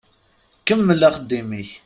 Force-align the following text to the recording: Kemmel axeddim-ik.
Kemmel 0.65 1.01
axeddim-ik. 1.07 1.71